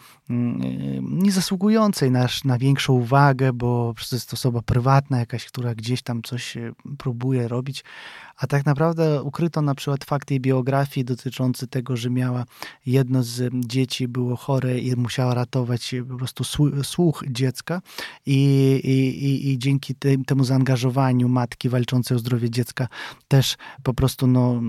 mm, 0.69 1.19
niezasługującej 1.19 2.11
na, 2.11 2.27
na 2.45 2.57
większą 2.57 2.93
uwagę, 2.93 3.53
bo 3.53 3.93
przecież 3.95 4.11
jest 4.11 4.29
to 4.29 4.33
osoba 4.33 4.61
prywatna 4.61 5.19
jakaś, 5.19 5.45
która 5.45 5.75
gdzieś 5.75 6.01
tam 6.01 6.21
coś 6.21 6.57
próbuje 6.97 7.47
robić, 7.47 7.83
a 8.39 8.47
tak 8.47 8.65
naprawdę 8.65 9.23
ukryto 9.23 9.61
na 9.61 9.75
przykład 9.75 10.05
fakt 10.05 10.31
jej 10.31 10.39
biografii 10.39 11.05
dotyczący 11.05 11.67
tego, 11.67 11.97
że 11.97 12.09
miała 12.09 12.45
jedno 12.85 13.23
z 13.23 13.53
dzieci 13.53 14.07
było 14.07 14.35
chore 14.35 14.79
i 14.79 14.95
musiała 14.95 15.33
ratować 15.33 15.95
po 16.09 16.17
prostu 16.17 16.43
słuch 16.83 17.23
dziecka 17.29 17.81
i, 18.25 18.35
i, 18.83 19.51
i 19.51 19.59
dzięki 19.59 19.95
temu 20.25 20.43
zaangażowaniu 20.43 21.29
matki 21.29 21.69
walczącej 21.69 22.15
o 22.17 22.19
zdrowie 22.19 22.49
dziecka 22.49 22.88
też 23.27 23.57
po 23.83 23.93
prostu 23.93 24.27
no, 24.27 24.61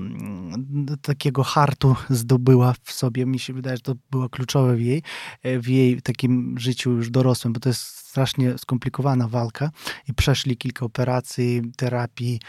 takiego 1.03 1.43
hartu 1.43 1.97
zdobyła 2.11 2.75
w 2.83 2.93
sobie. 2.93 3.27
Mi 3.27 3.39
się 3.39 3.53
wydaje, 3.53 3.77
że 3.77 3.83
to 3.83 3.95
było 4.11 4.29
kluczowe 4.29 4.77
w 4.77 4.81
jej, 4.81 5.03
w 5.45 5.69
takim 6.03 6.59
życiu 6.59 6.91
już 6.91 7.11
dorosłym, 7.11 7.53
bo 7.53 7.61
to 7.61 7.69
jest 7.69 8.01
strasznie 8.11 8.59
skomplikowana 8.59 9.29
walka 9.29 9.71
i 10.09 10.15
przeszli 10.15 10.57
kilka 10.57 10.87
operacji, 10.87 11.63
terapii 11.77 12.41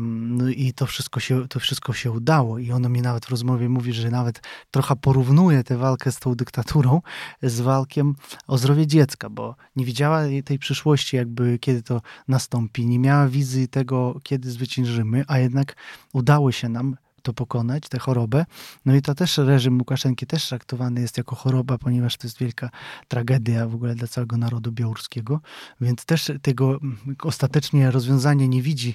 no 0.00 0.48
i 0.48 0.72
to 0.72 0.86
wszystko, 0.86 1.20
się, 1.20 1.48
to 1.48 1.60
wszystko 1.60 1.92
się 1.92 2.10
udało. 2.12 2.58
I 2.58 2.72
ono 2.72 2.88
mi 2.88 3.02
nawet 3.02 3.26
w 3.26 3.30
rozmowie 3.30 3.68
mówi, 3.68 3.92
że 3.92 4.10
nawet 4.10 4.42
trochę 4.70 4.96
porównuje 4.96 5.64
tę 5.64 5.76
walkę 5.76 6.12
z 6.12 6.18
tą 6.18 6.34
dyktaturą 6.34 7.02
z 7.42 7.60
walkiem 7.60 8.14
o 8.46 8.58
zdrowie 8.58 8.86
dziecka, 8.86 9.30
bo 9.30 9.56
nie 9.76 9.84
widziała 9.84 10.22
tej 10.44 10.58
przyszłości, 10.58 11.16
jakby 11.16 11.58
kiedy 11.58 11.82
to 11.82 12.00
nastąpi, 12.28 12.86
nie 12.86 12.98
miała 12.98 13.28
wizji 13.28 13.68
tego, 13.68 14.20
kiedy 14.22 14.50
zwyciężymy, 14.50 15.24
a 15.28 15.38
jednak 15.38 15.76
udało 16.12 16.52
się 16.52 16.68
nam 16.68 16.96
to 17.22 17.32
pokonać, 17.32 17.88
tę 17.88 17.98
chorobę. 17.98 18.46
No 18.84 18.94
i 18.94 19.02
to 19.02 19.14
też 19.14 19.38
reżim 19.38 19.78
Łukaszenki 19.78 20.26
też 20.26 20.48
traktowany 20.48 21.00
jest 21.00 21.18
jako 21.18 21.36
choroba, 21.36 21.78
ponieważ 21.78 22.16
to 22.16 22.26
jest 22.26 22.38
wielka 22.38 22.70
tragedia 23.08 23.68
w 23.68 23.74
ogóle 23.74 23.94
dla 23.94 24.08
całego 24.08 24.36
narodu 24.36 24.72
białoruskiego, 24.72 25.40
więc 25.80 26.04
też 26.04 26.32
tego 26.42 26.70
mm, 26.70 26.98
ostatecznie 27.22 27.90
rozwiązania 27.90 28.46
nie 28.46 28.62
widzi, 28.62 28.94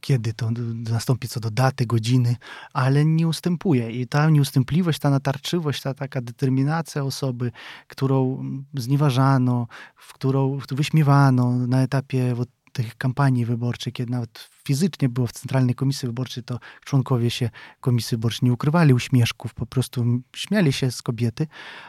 kiedy 0.00 0.32
to 0.32 0.50
nastąpi 0.74 1.28
co 1.28 1.40
do 1.40 1.50
daty, 1.50 1.86
godziny, 1.86 2.36
ale 2.72 3.04
nie 3.04 3.28
ustępuje. 3.28 3.90
I 3.90 4.06
ta 4.06 4.30
nieustępliwość, 4.30 4.98
ta 4.98 5.10
natarczywość, 5.10 5.82
ta 5.82 5.94
taka 5.94 6.20
determinacja 6.20 7.04
osoby, 7.04 7.52
którą 7.88 8.44
znieważano, 8.74 9.66
w 9.96 10.12
którą 10.12 10.58
wyśmiewano 10.70 11.52
na 11.52 11.82
etapie 11.82 12.34
tych 12.72 12.96
kampanii 12.96 13.44
wyborczej, 13.44 13.92
kiedy 13.92 14.12
nawet 14.12 14.50
fizycznie 14.66 15.08
było 15.08 15.26
w 15.26 15.32
Centralnej 15.32 15.74
Komisji 15.74 16.06
Wyborczej, 16.06 16.44
to 16.44 16.58
członkowie 16.84 17.30
się 17.30 17.50
Komisji 17.80 18.16
Wyborczej 18.16 18.40
nie 18.42 18.52
ukrywali 18.52 18.94
uśmieszków, 18.94 19.54
po 19.54 19.66
prostu 19.66 20.04
śmiali 20.36 20.72
się 20.72 20.90
z 20.90 21.02
kobiety, 21.02 21.46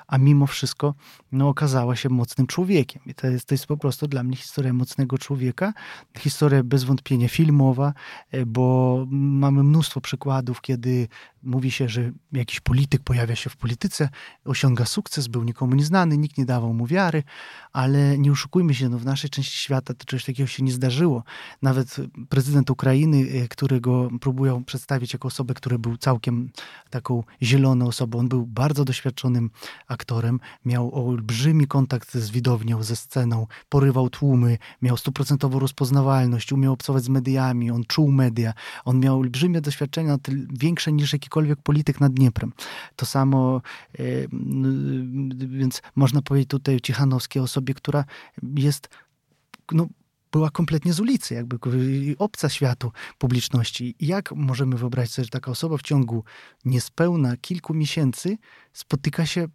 a 0.07 0.17
mimo 0.17 0.47
wszystko 0.47 0.95
no, 1.31 1.49
okazała 1.49 1.95
się 1.95 2.09
mocnym 2.09 2.47
człowiekiem. 2.47 3.01
I 3.05 3.13
to 3.13 3.27
jest, 3.27 3.45
to 3.45 3.53
jest 3.53 3.65
po 3.65 3.77
prostu 3.77 4.07
dla 4.07 4.23
mnie 4.23 4.35
historia 4.35 4.73
mocnego 4.73 5.17
człowieka, 5.17 5.73
historia 6.17 6.63
bez 6.63 6.83
wątpienia 6.83 7.29
filmowa, 7.29 7.93
e, 8.31 8.45
bo 8.45 9.05
mamy 9.09 9.63
mnóstwo 9.63 10.01
przykładów, 10.01 10.61
kiedy 10.61 11.07
mówi 11.45 11.71
się, 11.71 11.89
że 11.89 12.11
jakiś 12.31 12.59
polityk 12.59 13.03
pojawia 13.03 13.35
się 13.35 13.49
w 13.49 13.57
polityce, 13.57 14.09
osiąga 14.45 14.85
sukces, 14.85 15.27
był 15.27 15.43
nikomu 15.43 15.75
nieznany, 15.75 16.17
nikt 16.17 16.37
nie 16.37 16.45
dawał 16.45 16.73
mu 16.73 16.87
wiary, 16.87 17.23
ale 17.73 18.17
nie 18.17 18.31
oszukujmy 18.31 18.73
się, 18.73 18.89
no 18.89 18.99
w 18.99 19.05
naszej 19.05 19.29
części 19.29 19.57
świata 19.57 19.93
to 19.93 20.05
czegoś 20.05 20.25
takiego 20.25 20.47
się 20.47 20.63
nie 20.63 20.71
zdarzyło. 20.71 21.23
Nawet 21.61 21.95
prezydent 22.29 22.69
Ukrainy, 22.69 23.17
y, 23.17 23.47
którego 23.49 24.09
próbują 24.21 24.63
przedstawić 24.63 25.13
jako 25.13 25.27
osobę, 25.27 25.53
który 25.53 25.79
był 25.79 25.97
całkiem 25.97 26.49
taką 26.89 27.23
zieloną 27.41 27.87
osobą, 27.87 28.19
on 28.19 28.27
był 28.27 28.45
bardzo 28.45 28.85
doświadczonym 28.85 29.49
aktorem, 29.87 30.39
miał 30.65 31.07
olbrzymi 31.07 31.67
kontakt 31.67 32.13
z 32.13 32.31
widownią, 32.31 32.83
ze 32.83 32.95
sceną, 32.95 33.47
porywał 33.69 34.09
tłumy, 34.09 34.57
miał 34.81 34.97
stuprocentową 34.97 35.59
rozpoznawalność, 35.59 36.51
umiał 36.51 36.73
obcować 36.73 37.03
z 37.03 37.09
mediami, 37.09 37.71
on 37.71 37.83
czuł 37.83 38.11
media, 38.11 38.53
on 38.85 38.99
miał 38.99 39.19
olbrzymie 39.19 39.61
doświadczenia, 39.61 40.17
większe 40.49 40.91
niż 40.91 41.13
jakikolwiek 41.13 41.34
jakikolwiek 41.35 41.61
polityk 41.63 42.01
nad 42.01 42.13
Dnieprem. 42.13 42.53
To 42.95 43.05
samo, 43.05 43.61
e, 43.99 44.03
więc 45.47 45.81
można 45.95 46.21
powiedzieć 46.21 46.49
tutaj 46.49 46.75
o 46.75 46.79
Cichanowskiej 46.79 47.41
osobie, 47.41 47.73
która 47.73 48.05
jest 48.55 48.89
no, 49.71 49.87
była 50.31 50.49
kompletnie 50.49 50.93
z 50.93 50.99
ulicy, 50.99 51.33
jakby 51.33 51.57
obca 52.17 52.49
światu 52.49 52.91
publiczności. 53.17 53.95
Jak 53.99 54.31
możemy 54.31 54.77
wyobrazić 54.77 55.13
sobie, 55.13 55.23
że 55.23 55.29
taka 55.29 55.51
osoba 55.51 55.77
w 55.77 55.81
ciągu 55.81 56.23
niespełna 56.65 57.37
kilku 57.37 57.73
miesięcy 57.73 58.37
spotyka 58.73 59.25
się 59.25 59.47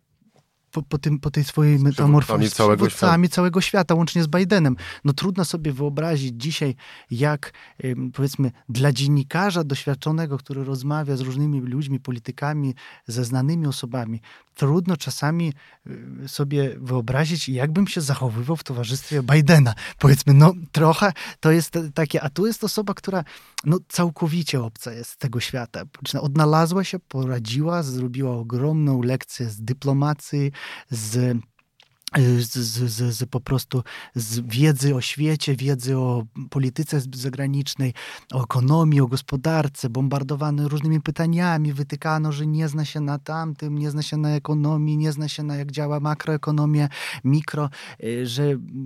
po, 0.71 0.83
po, 0.83 0.99
tym, 0.99 1.19
po 1.19 1.31
tej 1.31 1.45
swojej 1.45 1.79
metamorfozie 1.79 2.51
z 2.51 2.55
całego, 2.55 2.91
świata. 2.91 3.29
całego 3.31 3.61
świata, 3.61 3.95
łącznie 3.95 4.23
z 4.23 4.27
Bidenem. 4.27 4.77
No 5.05 5.13
trudno 5.13 5.45
sobie 5.45 5.73
wyobrazić 5.73 6.35
dzisiaj, 6.37 6.75
jak 7.11 7.53
powiedzmy 8.13 8.53
dla 8.69 8.93
dziennikarza 8.93 9.65
doświadczonego, 9.65 10.39
który 10.39 10.65
rozmawia 10.65 11.17
z 11.17 11.21
różnymi 11.21 11.61
ludźmi, 11.61 12.01
politykami, 12.01 12.75
ze 13.07 13.25
znanymi 13.25 13.67
osobami, 13.67 14.21
trudno 14.55 14.97
czasami 14.97 15.53
sobie 16.27 16.77
wyobrazić, 16.79 17.49
jakbym 17.49 17.87
się 17.87 18.01
zachowywał 18.01 18.57
w 18.57 18.65
towarzystwie 18.65 19.23
Bidena. 19.23 19.75
Powiedzmy, 19.99 20.35
no 20.35 20.53
trochę 20.73 21.13
to 21.41 21.51
jest 21.51 21.79
takie, 21.95 22.23
a 22.23 22.31
tu 22.31 22.47
jest 22.47 22.65
osoba, 22.65 22.95
która 22.95 23.25
no, 23.65 23.79
całkowicie 23.89 24.63
obca 24.63 24.93
jest 24.93 25.11
z 25.11 25.17
tego 25.17 25.41
świata. 25.41 25.83
Odnalazła 26.21 26.85
się, 26.85 26.99
poradziła, 26.99 27.83
zrobiła 27.83 28.37
ogromną 28.37 29.03
lekcję 29.03 29.51
z 29.51 29.63
dyplomacji, 29.63 30.53
z 30.91 31.37
z, 32.19 32.59
z, 32.59 33.15
z, 33.15 33.29
po 33.31 33.41
prostu 33.41 33.83
z 34.15 34.41
wiedzy 34.41 34.95
o 34.95 35.01
świecie, 35.01 35.57
wiedzy 35.57 35.99
o 35.99 36.25
polityce 36.51 37.01
zagranicznej, 37.15 37.95
o 38.33 38.45
ekonomii, 38.45 39.01
o 39.01 39.07
gospodarce, 39.07 39.91
bombardowany 39.91 40.69
różnymi 40.69 41.01
pytaniami, 41.01 41.73
wytykano, 41.73 42.33
że 42.33 42.47
nie 42.47 42.69
zna 42.69 42.85
się 42.85 43.01
na 43.01 43.19
tamtym, 43.19 43.79
nie 43.79 43.91
zna 43.91 44.03
się 44.03 44.17
na 44.17 44.31
ekonomii, 44.31 44.97
nie 44.97 45.13
zna 45.13 45.29
się 45.29 45.43
na 45.43 45.57
jak 45.57 45.73
działa 45.73 46.01
makroekonomia, 46.01 46.89
mikro, 47.25 47.71
y, 48.05 48.27
że 48.27 48.43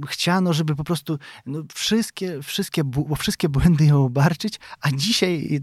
chciano, 0.08 0.52
żeby 0.52 0.76
po 0.76 0.84
prostu 0.84 1.18
no, 1.46 1.62
wszystkie, 1.74 2.42
wszystkie, 2.42 2.82
wszystkie 3.18 3.48
błędy 3.48 3.84
ją 3.84 4.04
obarczyć, 4.04 4.60
a 4.80 4.90
dzisiaj 4.90 5.60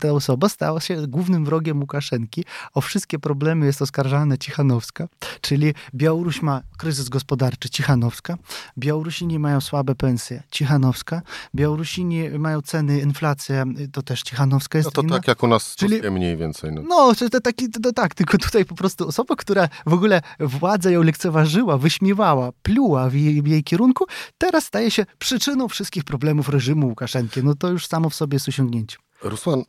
ta 0.00 0.12
osoba 0.12 0.48
stała 0.48 0.80
się 0.80 1.06
głównym 1.06 1.44
wrogiem 1.44 1.80
Łukaszenki. 1.80 2.44
O 2.74 2.80
wszystkie 2.80 3.18
problemy 3.18 3.66
jest 3.66 3.82
oskarżana 3.82 4.36
Cichanowska, 4.36 5.08
czyli 5.40 5.74
Białoruś 5.94 6.42
ma 6.42 6.61
kryzys 6.78 7.08
gospodarczy 7.08 7.68
Cichanowska, 7.68 8.36
Białorusini 8.78 9.38
mają 9.38 9.60
słabe 9.60 9.94
pensje 9.94 10.42
Cichanowska, 10.50 11.22
Białorusini 11.54 12.30
mają 12.30 12.62
ceny, 12.62 13.00
inflacja, 13.00 13.64
to 13.92 14.02
też 14.02 14.22
Cichanowska 14.22 14.78
jest 14.78 14.86
No 14.86 14.90
to 14.92 15.02
inna. 15.02 15.16
tak 15.16 15.28
jak 15.28 15.42
u 15.42 15.46
nas 15.46 15.76
Czyli, 15.76 16.10
mniej 16.10 16.36
więcej. 16.36 16.72
No, 16.72 16.82
no 16.88 17.14
to, 17.30 17.40
taki, 17.40 17.70
to, 17.70 17.92
tak, 17.92 18.14
tylko 18.14 18.38
tutaj 18.38 18.64
po 18.64 18.74
prostu 18.74 19.08
osoba, 19.08 19.36
która 19.36 19.68
w 19.86 19.92
ogóle 19.92 20.22
władza 20.40 20.90
ją 20.90 21.02
lekceważyła, 21.02 21.78
wyśmiewała, 21.78 22.52
pluła 22.62 23.10
w 23.10 23.14
jej, 23.14 23.42
w 23.42 23.46
jej 23.46 23.64
kierunku, 23.64 24.04
teraz 24.38 24.64
staje 24.64 24.90
się 24.90 25.06
przyczyną 25.18 25.68
wszystkich 25.68 26.04
problemów 26.04 26.48
reżimu 26.48 26.86
Łukaszenki. 26.86 27.42
No 27.44 27.54
to 27.54 27.68
już 27.68 27.86
samo 27.86 28.10
w 28.10 28.14
sobie 28.14 28.36
jest 28.36 28.48
osiągnięcie. 28.48 28.96
Ruslan, 29.22 29.62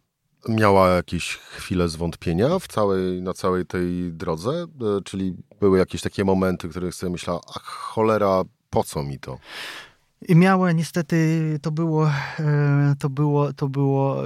miała 0.49 0.89
jakieś 0.89 1.37
chwile 1.37 1.89
zwątpienia 1.89 2.59
w 2.59 2.67
całej, 2.67 3.21
na 3.21 3.33
całej 3.33 3.65
tej 3.65 4.13
drodze? 4.13 4.51
E, 4.51 5.01
czyli 5.03 5.35
były 5.59 5.79
jakieś 5.79 6.01
takie 6.01 6.25
momenty, 6.25 6.67
w 6.67 6.71
których 6.71 6.95
sobie 6.95 7.11
myślała, 7.11 7.41
ach 7.55 7.63
cholera, 7.63 8.43
po 8.69 8.83
co 8.83 9.03
mi 9.03 9.19
to? 9.19 9.37
Miała 10.29 10.71
niestety, 10.71 11.59
to 11.61 11.71
było, 11.71 12.09
e, 12.39 12.95
to 12.99 13.09
było, 13.09 13.53
to 13.53 13.69
było, 13.69 14.23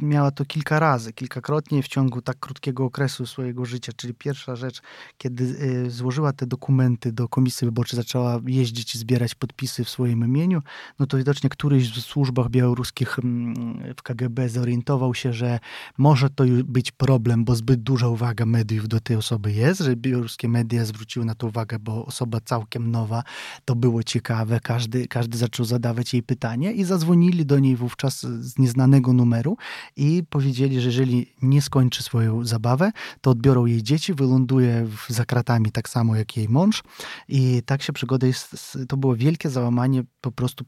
miała 0.00 0.30
to 0.30 0.44
kilka 0.44 0.78
razy, 0.78 1.12
kilkakrotnie 1.12 1.82
w 1.82 1.88
ciągu 1.88 2.22
tak 2.22 2.36
krótkiego 2.40 2.84
okresu 2.84 3.26
swojego 3.26 3.64
życia. 3.64 3.92
Czyli 3.96 4.14
pierwsza 4.14 4.56
rzecz, 4.56 4.82
kiedy 5.18 5.44
e, 5.86 5.90
złożyła 5.90 6.32
te 6.32 6.46
dokumenty 6.46 7.12
do 7.12 7.28
komisji 7.28 7.64
wyborczej, 7.64 7.96
zaczęła 7.96 8.40
jeździć 8.46 8.94
i 8.94 8.98
zbierać 8.98 9.34
podpisy 9.34 9.84
w 9.84 9.90
swoim 9.90 10.24
imieniu, 10.24 10.62
no 10.98 11.06
to 11.06 11.16
widocznie 11.16 11.50
któryś 11.50 11.90
w 11.92 12.00
służbach 12.00 12.48
białoruskich 12.48 13.18
mm, 13.18 13.94
w 13.96 14.02
KGB 14.02 14.48
zorientował 14.48 15.14
się, 15.14 15.32
że 15.32 15.58
może 15.98 16.30
to 16.30 16.44
być 16.64 16.92
problem, 16.92 17.44
bo 17.44 17.56
zbyt 17.56 17.82
duża 17.82 18.08
uwaga 18.08 18.46
mediów 18.46 18.88
do 18.88 19.00
tej 19.00 19.16
osoby 19.16 19.52
jest, 19.52 19.80
że 19.80 19.96
białoruskie 19.96 20.48
media 20.48 20.84
zwróciły 20.84 21.24
na 21.24 21.34
to 21.34 21.46
uwagę, 21.46 21.78
bo 21.78 22.06
osoba 22.06 22.40
całkiem 22.40 22.90
nowa, 22.90 23.22
to 23.64 23.74
było 23.74 24.02
ciekawe, 24.02 24.60
każdy 24.60 24.99
każdy, 25.08 25.38
zaczął 25.38 25.66
zadawać 25.66 26.12
jej 26.12 26.22
pytanie 26.22 26.72
i 26.72 26.84
zadzwonili 26.84 27.46
do 27.46 27.58
niej 27.58 27.76
wówczas 27.76 28.20
z 28.20 28.58
nieznanego 28.58 29.12
numeru 29.12 29.56
i 29.96 30.22
powiedzieli, 30.30 30.80
że 30.80 30.88
jeżeli 30.88 31.32
nie 31.42 31.62
skończy 31.62 32.02
swoją 32.02 32.44
zabawę, 32.44 32.90
to 33.20 33.30
odbiorą 33.30 33.66
jej 33.66 33.82
dzieci, 33.82 34.14
wyląduje 34.14 34.86
za 35.08 35.24
kratami 35.24 35.72
tak 35.72 35.88
samo 35.88 36.16
jak 36.16 36.36
jej 36.36 36.48
mąż. 36.48 36.82
I 37.28 37.62
tak 37.66 37.82
się 37.82 37.92
przygoda 37.92 38.26
jest, 38.26 38.78
to 38.88 38.96
było 38.96 39.16
wielkie 39.16 39.50
załamanie 39.50 40.02
po 40.20 40.32
prostu 40.32 40.64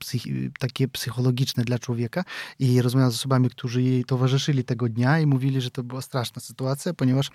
takie 0.59 0.89
psychologiczne 0.89 1.65
dla 1.65 1.79
człowieka 1.79 2.25
i 2.59 2.83
rozmawiałam 2.83 3.13
z 3.13 3.15
osobami, 3.15 3.51
którzy 3.51 3.83
jej 3.83 4.05
towarzyszyli 4.05 4.65
tego 4.65 4.89
dnia 4.89 5.21
i 5.21 5.27
mówili, 5.27 5.61
że 5.61 5.71
to 5.71 5.83
była 5.83 6.03
straszna 6.03 6.41
sytuacja, 6.41 6.95
ponieważ 6.95 7.31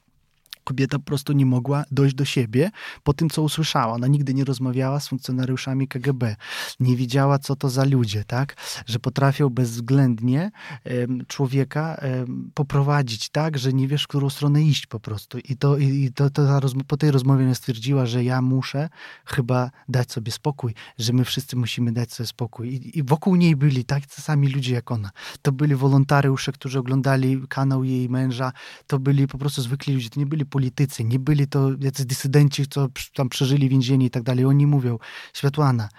Kobieta 0.68 1.00
po 1.00 1.06
prostu 1.06 1.34
nie 1.34 1.46
mogła 1.46 1.84
dojść 1.92 2.16
do 2.16 2.26
siebie 2.26 2.72
po 3.04 3.14
tym, 3.14 3.30
co 3.30 3.42
usłyszała. 3.42 3.94
Ona 3.94 4.08
nigdy 4.08 4.34
nie 4.34 4.44
rozmawiała 4.44 5.00
z 5.00 5.08
funkcjonariuszami 5.08 5.88
KGB. 5.88 6.36
Nie 6.80 6.96
wiedziała, 6.96 7.40
co 7.40 7.56
to 7.56 7.70
za 7.70 7.84
ludzie, 7.84 8.24
tak? 8.24 8.56
Że 8.86 9.00
potrafią 9.00 9.50
bezwzględnie 9.50 10.52
um, 10.86 11.26
człowieka 11.28 11.98
um, 12.02 12.52
poprowadzić 12.54 13.30
tak, 13.30 13.58
że 13.58 13.74
nie 13.74 13.88
wiesz, 13.88 14.04
w 14.04 14.08
którą 14.08 14.30
stronę 14.30 14.64
iść 14.64 14.86
po 14.86 15.00
prostu. 15.00 15.38
I, 15.38 15.56
to, 15.58 15.78
i 15.78 16.12
to, 16.16 16.30
to 16.30 16.62
po 16.88 16.98
tej 16.98 17.12
rozmowie 17.12 17.46
ona 17.46 17.56
stwierdziła, 17.56 18.06
że 18.06 18.24
ja 18.24 18.42
muszę 18.42 18.90
chyba 19.26 19.72
dać 19.90 20.12
sobie 20.12 20.32
spokój, 20.32 20.74
że 20.98 21.14
my 21.14 21.26
wszyscy 21.26 21.56
musimy 21.56 21.92
dać 21.92 22.14
sobie 22.14 22.28
spokój. 22.28 22.74
I, 22.74 22.98
i 22.98 23.04
wokół 23.04 23.36
niej 23.36 23.56
byli 23.56 23.86
tacy 23.86 24.22
sami 24.22 24.48
ludzie 24.48 24.74
jak 24.74 24.92
ona. 24.92 25.10
To 25.42 25.52
byli 25.52 25.76
wolontariusze, 25.76 26.52
którzy 26.52 26.80
oglądali 26.80 27.42
kanał 27.50 27.84
jej 27.84 28.10
męża. 28.10 28.52
To 28.88 29.00
byli 29.00 29.28
po 29.28 29.38
prostu 29.38 29.62
zwykli 29.62 29.94
ludzie. 29.94 30.10
To 30.10 30.20
nie 30.20 30.26
byli 30.26 30.46
politycy, 30.58 31.04
nie 31.04 31.20
byli 31.20 31.48
to 31.48 31.70
jacyś 31.80 32.06
dysydenci, 32.06 32.68
co 32.68 32.88
tam 33.14 33.30
przeżyli 33.30 33.70
więzienie 33.70 34.06
i 34.06 34.10
tak 34.10 34.24
dalej. 34.24 34.46
Oni 34.46 34.68
mówią, 34.68 35.00
Światłana, 35.34 35.90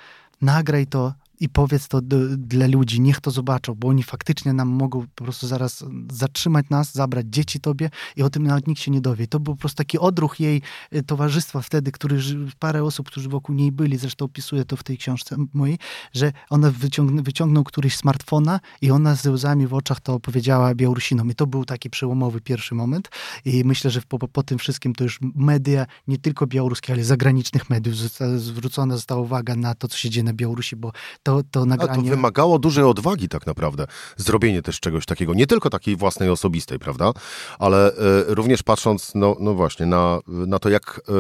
nagraj 0.41 0.87
to, 0.87 1.15
i 1.40 1.49
powiedz 1.49 1.88
to 1.88 2.00
dla 2.37 2.66
ludzi, 2.66 3.00
niech 3.00 3.21
to 3.21 3.30
zobaczą, 3.30 3.75
bo 3.75 3.88
oni 3.88 4.02
faktycznie 4.02 4.52
nam 4.52 4.68
mogą 4.68 5.07
po 5.14 5.25
prostu 5.25 5.47
zaraz 5.47 5.85
zatrzymać 6.12 6.68
nas, 6.71 6.95
zabrać 6.95 7.26
dzieci 7.28 7.61
tobie 7.61 7.90
i 8.16 8.23
o 8.23 8.30
tym 8.30 8.47
nawet 8.47 8.66
nikt 8.66 8.80
się 8.80 8.90
nie 8.90 9.00
dowie. 9.00 9.26
To 9.26 9.40
był 9.40 9.54
po 9.54 9.61
prostu 9.61 9.76
taki 9.76 9.99
odruch 9.99 10.40
jej 10.40 10.62
y, 10.95 11.02
towarzystwa 11.02 11.62
wtedy, 11.62 11.92
który 11.92 12.18
parę 12.59 12.85
osób, 12.85 13.07
którzy 13.07 13.28
wokół 13.28 13.54
niej 13.54 13.73
byli, 13.73 13.97
zresztą 13.97 14.25
opisuje 14.25 14.64
to 14.64 14.76
w 14.76 14.83
tej 14.83 14.99
książce 14.99 15.37
mojej, 15.54 15.78
że 16.12 16.33
ona 16.50 16.71
wyciągnął, 16.71 17.25
wyciągnął 17.25 17.64
któryś 17.64 17.97
smartfona 17.97 18.61
i 18.83 18.90
ona 18.90 19.14
z 19.14 19.26
łzami 19.26 19.66
w 19.66 19.75
oczach 19.75 20.00
to 20.00 20.14
opowiedziała 20.14 20.75
Białorusinom. 20.75 21.30
I 21.30 21.35
to 21.35 21.47
był 21.47 21.64
taki 21.64 21.90
przełomowy 21.90 22.40
pierwszy 22.40 22.75
moment 22.75 23.09
i 23.45 23.64
myślę, 23.64 23.90
że 23.90 24.00
po, 24.09 24.18
po 24.18 24.42
tym 24.42 24.59
wszystkim 24.59 24.95
to 24.95 25.04
już 25.04 25.18
media, 25.35 25.87
nie 26.09 26.18
tylko 26.18 26.47
białoruskie, 26.47 26.92
ale 26.92 27.04
zagranicznych 27.04 27.71
mediów, 27.71 27.95
zwrócona 28.37 28.97
została 28.97 29.23
uwaga 29.23 29.54
na 29.54 29.75
to, 29.75 29.88
co 29.88 29.99
się 29.99 30.11
dzieje 30.11 30.25
na 30.25 30.33
Białorusi, 30.33 30.76
bo 30.76 30.92
to, 31.29 31.43
to 31.51 31.67
nagranie... 31.67 31.93
A 31.93 31.97
to 31.97 32.03
wymagało 32.03 32.59
dużej 32.59 32.85
odwagi 32.85 33.29
tak 33.29 33.47
naprawdę, 33.47 33.87
zrobienie 34.17 34.63
też 34.63 34.81
czegoś 34.81 35.07
takiego, 35.07 35.35
nie 35.35 35.47
tylko 35.47 35.71
takiej 35.71 35.97
własnej, 35.97 36.31
osobistej, 36.31 36.79
prawda, 36.79 37.13
ale 37.59 37.93
y, 37.93 37.95
również 38.35 38.63
patrząc, 38.63 39.13
no, 39.15 39.37
no 39.41 39.55
właśnie, 39.55 39.87
na, 39.87 40.19
na 40.27 40.59
to, 40.59 40.69
jak 40.69 41.01
y, 41.09 41.13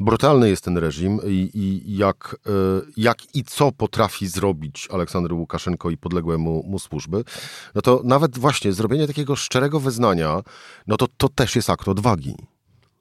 brutalny 0.00 0.48
jest 0.48 0.64
ten 0.64 0.78
reżim 0.78 1.20
i, 1.26 1.50
i 1.54 1.96
jak, 1.96 2.36
y, 2.46 2.92
jak 2.96 3.34
i 3.34 3.44
co 3.44 3.72
potrafi 3.72 4.28
zrobić 4.28 4.88
Aleksander 4.92 5.32
Łukaszenko 5.32 5.90
i 5.90 5.96
podległe 5.96 6.38
mu, 6.38 6.62
mu 6.66 6.78
służby, 6.78 7.24
no 7.74 7.82
to 7.82 8.00
nawet 8.04 8.38
właśnie 8.38 8.72
zrobienie 8.72 9.06
takiego 9.06 9.36
szczerego 9.36 9.80
wyznania, 9.80 10.42
no 10.86 10.96
to 10.96 11.06
to 11.16 11.28
też 11.28 11.56
jest 11.56 11.70
akt 11.70 11.88
odwagi. 11.88 12.36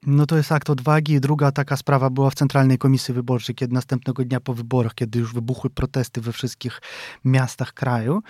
No 0.08 0.26
to 0.26 0.38
jest 0.38 0.52
akt 0.52 0.70
odwagi. 0.70 1.20
Druga 1.20 1.52
taka 1.52 1.78
sprawa 1.78 2.10
była 2.10 2.30
w 2.30 2.36
Centralnej 2.36 2.78
Komisji 2.78 3.14
Wyborczej, 3.14 3.56
kiedy 3.56 3.74
następnego 3.74 4.26
dnia 4.26 4.40
po 4.40 4.54
wyborach, 4.54 4.96
kiedy 4.96 5.20
już 5.20 5.34
wybuchły 5.34 5.70
protesty 5.70 6.22
we 6.22 6.32
wszystkich 6.32 6.82
miastach 7.26 7.74
kraju, 7.74 8.22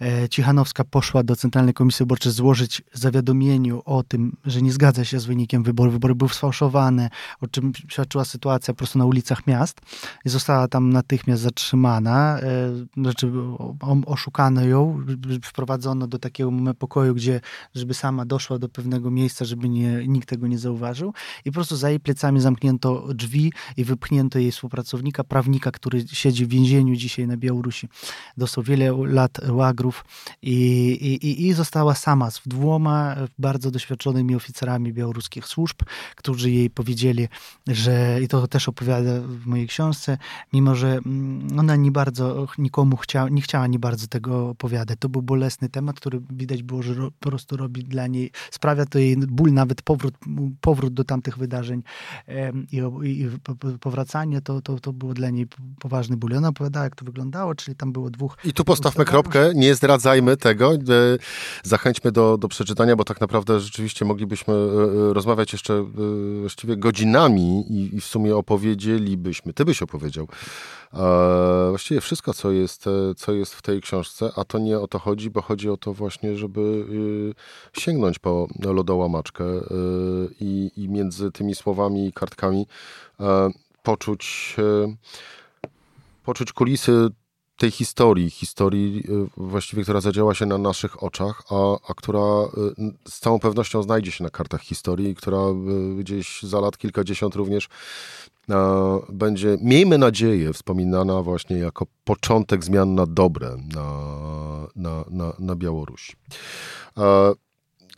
e, 0.00 0.28
Cichanowska 0.28 0.84
poszła 0.84 1.22
do 1.22 1.36
Centralnej 1.36 1.74
Komisji 1.74 2.02
Wyborczej 2.02 2.32
złożyć 2.32 2.82
zawiadomieniu 2.92 3.82
o 3.84 4.02
tym, 4.02 4.36
że 4.44 4.62
nie 4.62 4.72
zgadza 4.72 5.04
się 5.04 5.20
z 5.20 5.24
wynikiem 5.24 5.62
wyborów. 5.62 5.92
Wybory 5.94 6.14
były 6.14 6.30
sfałszowane, 6.30 7.10
o 7.40 7.46
czym 7.46 7.72
świadczyła 7.88 8.24
sytuacja 8.24 8.74
po 8.74 8.78
prostu 8.78 8.98
na 8.98 9.06
ulicach 9.06 9.46
miast 9.46 9.80
i 10.24 10.28
została 10.28 10.68
tam 10.68 10.90
natychmiast 10.90 11.42
zatrzymana. 11.42 12.40
E, 12.40 12.72
znaczy 12.96 13.32
oszukano 14.06 14.64
ją, 14.64 15.04
wprowadzono 15.44 16.06
do 16.06 16.18
takiego 16.18 16.50
pokoju, 16.78 17.14
gdzie 17.14 17.40
żeby 17.74 17.94
sama 17.94 18.24
doszła 18.24 18.58
do 18.58 18.68
pewnego 18.68 19.10
miejsca, 19.10 19.44
żeby 19.44 19.68
nie, 19.68 20.06
nikt 20.06 20.28
tego 20.28 20.46
nie 20.46 20.58
zauważył 20.58 21.12
i 21.44 21.50
po 21.50 21.54
prostu 21.54 21.76
za 21.76 21.90
jej 21.90 22.00
plecami 22.00 22.40
zamknięto 22.40 23.14
drzwi 23.14 23.52
i 23.76 23.84
wypchnięto 23.84 24.38
jej 24.38 24.52
współpracownika, 24.52 25.24
prawnika, 25.24 25.70
który 25.70 26.04
siedzi 26.12 26.46
w 26.46 26.48
więzieniu 26.48 26.96
dzisiaj 26.96 27.26
na 27.26 27.36
Białorusi. 27.36 27.88
Dostał 28.36 28.64
wiele 28.64 28.92
lat 29.06 29.40
łagrów 29.48 30.04
i, 30.42 30.56
i, 31.22 31.46
i 31.46 31.52
została 31.52 31.94
sama 31.94 32.30
z 32.30 32.40
dwoma 32.46 33.16
bardzo 33.38 33.70
doświadczonymi 33.70 34.34
oficerami 34.34 34.92
białoruskich 34.92 35.46
służb, 35.46 35.76
którzy 36.16 36.50
jej 36.50 36.70
powiedzieli, 36.70 37.28
że, 37.66 38.18
i 38.22 38.28
to 38.28 38.48
też 38.48 38.68
opowiada 38.68 39.20
w 39.20 39.46
mojej 39.46 39.66
książce, 39.66 40.18
mimo 40.52 40.74
że 40.74 40.88
mm, 41.06 41.58
ona 41.58 41.76
nie 41.76 41.90
bardzo 41.90 42.46
nikomu 42.58 42.96
chciała, 42.96 43.28
nie 43.28 43.42
chciała 43.42 43.66
nie 43.66 43.78
bardzo 43.78 44.06
tego 44.06 44.48
opowiadać. 44.48 44.98
To 45.00 45.08
był 45.08 45.22
bolesny 45.22 45.68
temat, 45.68 45.96
który 45.96 46.20
widać 46.30 46.62
było, 46.62 46.82
że 46.82 46.94
po 46.94 47.30
prostu 47.30 47.56
robi 47.56 47.84
dla 47.84 48.06
niej, 48.06 48.30
sprawia 48.50 48.86
to 48.86 48.98
jej 48.98 49.16
ból, 49.16 49.52
nawet 49.52 49.82
powrót, 49.82 50.14
powrót 50.60 50.94
do 50.94 51.04
tamtych 51.08 51.38
wydarzeń 51.38 51.82
i, 52.72 52.76
i 53.04 53.28
powracanie, 53.80 54.40
to, 54.40 54.60
to, 54.60 54.78
to 54.80 54.92
było 54.92 55.14
dla 55.14 55.30
niej 55.30 55.46
poważny 55.80 56.16
ból. 56.16 56.36
Ona 56.36 56.48
opowiadała, 56.48 56.84
jak 56.84 56.94
to 56.94 57.04
wyglądało, 57.04 57.54
czyli 57.54 57.76
tam 57.76 57.92
było 57.92 58.10
dwóch... 58.10 58.36
I 58.44 58.52
tu 58.52 58.64
postawmy 58.64 59.04
kropkę, 59.04 59.50
nie 59.54 59.74
zdradzajmy 59.74 60.36
tego, 60.36 60.74
e, 60.74 60.78
zachęćmy 61.62 62.12
do, 62.12 62.38
do 62.38 62.48
przeczytania, 62.48 62.96
bo 62.96 63.04
tak 63.04 63.20
naprawdę 63.20 63.60
rzeczywiście 63.60 64.04
moglibyśmy 64.04 64.54
e, 64.54 64.56
e, 64.56 65.14
rozmawiać 65.14 65.52
jeszcze 65.52 65.84
właściwie 66.40 66.76
godzinami 66.76 67.64
i, 67.72 67.96
i 67.96 68.00
w 68.00 68.04
sumie 68.04 68.36
opowiedzielibyśmy, 68.36 69.52
ty 69.52 69.64
byś 69.64 69.82
opowiedział 69.82 70.28
właściwie 71.68 72.00
wszystko, 72.00 72.34
co 72.34 72.50
jest, 72.50 72.84
co 73.16 73.32
jest 73.32 73.54
w 73.54 73.62
tej 73.62 73.80
książce, 73.80 74.30
a 74.36 74.44
to 74.44 74.58
nie 74.58 74.78
o 74.78 74.88
to 74.88 74.98
chodzi, 74.98 75.30
bo 75.30 75.42
chodzi 75.42 75.70
o 75.70 75.76
to 75.76 75.92
właśnie, 75.92 76.36
żeby 76.36 76.84
sięgnąć 77.72 78.18
po 78.18 78.48
lodołamaczkę 78.64 79.44
i, 80.40 80.70
i 80.76 80.88
między 80.88 81.32
tymi 81.32 81.54
słowami 81.54 82.06
i 82.06 82.12
kartkami 82.12 82.66
e, 83.20 83.50
poczuć, 83.82 84.56
e, 84.58 84.94
poczuć 86.24 86.52
kulisy 86.52 87.08
tej 87.56 87.70
historii, 87.70 88.30
historii 88.30 89.04
e, 89.08 89.26
właściwie, 89.36 89.82
która 89.82 90.00
zadziała 90.00 90.34
się 90.34 90.46
na 90.46 90.58
naszych 90.58 91.02
oczach, 91.02 91.42
a, 91.50 91.76
a 91.88 91.94
która 91.94 92.28
z 93.08 93.18
całą 93.18 93.38
pewnością 93.38 93.82
znajdzie 93.82 94.12
się 94.12 94.24
na 94.24 94.30
kartach 94.30 94.62
historii, 94.62 95.14
która 95.14 95.42
gdzieś 95.98 96.42
za 96.42 96.60
lat 96.60 96.78
kilkadziesiąt 96.78 97.34
również 97.34 97.68
będzie, 99.12 99.56
miejmy 99.60 99.98
nadzieję, 99.98 100.52
wspominana 100.52 101.22
właśnie 101.22 101.56
jako 101.58 101.86
początek 102.04 102.64
zmian 102.64 102.94
na 102.94 103.06
dobre 103.06 103.56
na, 103.74 103.86
na, 104.76 105.04
na, 105.10 105.32
na 105.38 105.56
Białorusi. 105.56 106.12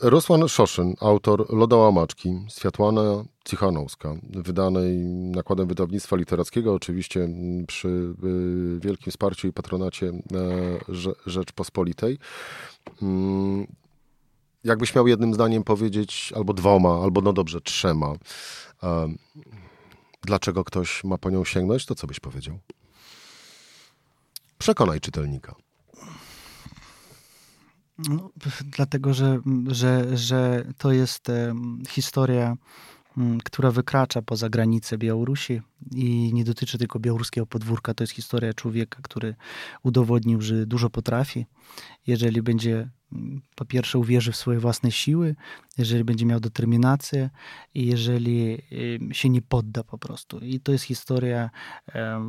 Rusłan 0.03 0.49
Szoszyn, 0.49 0.95
autor 1.01 1.55
Lodołamaczki, 1.55 2.41
Światłana 2.49 3.25
Cichanowska, 3.45 4.15
wydanej 4.23 4.99
nakładem 5.07 5.69
wydawnictwa 5.69 6.17
literackiego, 6.17 6.75
oczywiście 6.75 7.29
przy 7.67 7.89
y, 7.89 8.81
wielkim 8.81 9.11
wsparciu 9.11 9.49
i 9.49 9.53
patronacie 9.53 10.09
e, 10.09 10.13
Rzeczpospolitej. 11.27 12.19
Mm, 13.03 13.67
jakbyś 14.65 14.95
miał 14.95 15.07
jednym 15.07 15.35
zdaniem 15.35 15.65
powiedzieć, 15.65 16.33
albo 16.37 16.53
dwoma, 16.53 17.03
albo 17.03 17.21
no 17.21 17.33
dobrze, 17.33 17.61
trzema, 17.61 18.15
e, 18.83 19.09
dlaczego 20.23 20.65
ktoś 20.65 21.05
ma 21.05 21.19
po 21.19 21.31
nią 21.31 21.45
sięgnąć, 21.45 21.87
to 21.87 21.95
co 21.95 22.07
byś 22.07 22.21
powiedział? 22.21 22.59
Przekonaj 24.59 25.01
czytelnika. 25.01 25.55
No, 27.99 28.31
dlatego, 28.65 29.15
że, 29.15 29.41
że, 29.67 30.17
że 30.17 30.65
to 30.79 30.93
jest 30.93 31.27
historia, 31.89 32.57
która 33.45 33.71
wykracza 33.71 34.23
poza 34.23 34.49
granice 34.49 34.99
Białorusi 34.99 35.61
i 35.95 36.31
nie 36.35 36.45
dotyczy 36.45 36.79
tylko 36.79 36.99
białoruskiego 36.99 37.47
podwórka. 37.47 37.95
To 37.95 38.03
jest 38.03 38.13
historia 38.13 38.55
człowieka, 38.55 38.99
który 39.03 39.35
udowodnił, 39.83 40.41
że 40.41 40.67
dużo 40.67 40.91
potrafi. 40.91 41.47
Jeżeli 42.07 42.43
będzie 42.43 42.91
po 43.55 43.65
pierwsze 43.65 43.99
uwierzy 43.99 44.33
w 44.33 44.37
swoje 44.37 44.59
własne 44.59 44.93
siły, 44.93 45.37
jeżeli 45.79 46.05
będzie 46.05 46.27
miał 46.27 46.41
determinację 46.41 47.31
i 47.75 47.87
jeżeli 47.87 48.63
się 49.13 49.29
nie 49.29 49.43
podda 49.43 49.85
po 49.85 49.99
prostu. 49.99 50.39
I 50.39 50.61
to 50.61 50.73
jest 50.73 50.85
historia 50.85 51.51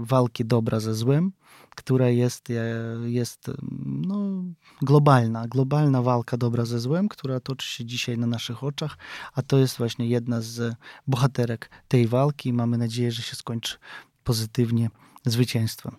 walki 0.03 0.45
dobra 0.45 0.79
ze 0.79 0.95
złem, 0.95 1.31
która 1.75 2.09
jest, 2.09 2.49
e, 2.49 2.53
jest 3.05 3.51
no, 3.85 4.20
globalna, 4.81 5.47
globalna 5.47 6.01
walka 6.01 6.37
dobra 6.37 6.65
ze 6.65 6.79
złem, 6.79 7.09
która 7.09 7.39
toczy 7.39 7.67
się 7.67 7.85
dzisiaj 7.85 8.17
na 8.17 8.27
naszych 8.27 8.63
oczach, 8.63 8.97
a 9.33 9.41
to 9.41 9.57
jest 9.57 9.77
właśnie 9.77 10.07
jedna 10.07 10.41
z 10.41 10.75
bohaterek 11.07 11.69
tej 11.87 12.07
walki 12.07 12.49
i 12.49 12.53
mamy 12.53 12.77
nadzieję, 12.77 13.11
że 13.11 13.21
się 13.21 13.35
skończy 13.35 13.77
pozytywnie 14.23 14.89
zwycięstwem. 15.25 15.95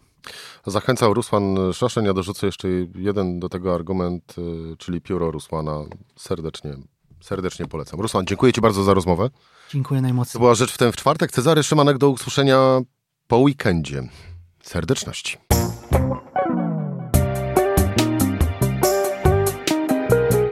Zachęcał 0.67 1.15
Rusłan 1.15 1.57
Szoszeń, 1.73 2.05
ja 2.05 2.15
dorzucę 2.15 2.47
jeszcze 2.47 2.69
jeden 2.95 3.41
do 3.41 3.49
tego 3.49 3.75
argument, 3.75 4.35
y, 4.39 4.77
czyli 4.77 5.01
pióro 5.01 5.31
Rusłana. 5.31 5.85
Serdecznie, 6.17 6.77
serdecznie 7.21 7.67
polecam. 7.67 8.01
Rusłan, 8.01 8.27
dziękuję 8.27 8.53
Ci 8.53 8.61
bardzo 8.61 8.85
za 8.85 8.95
rozmowę. 8.95 9.31
Dziękuję 9.71 10.01
najmocniej. 10.01 10.33
To 10.33 10.39
była 10.39 10.55
rzecz 10.55 10.73
w 10.73 10.79
tym 10.79 10.93
w 10.93 10.97
czwartek. 10.97 11.33
Cezary 11.33 11.63
Szymanek 11.63 11.99
do 11.99 12.11
usłyszenia 12.11 12.81
po 13.27 13.39
weekendzie. 13.39 14.09
Serdeczności. 14.63 15.39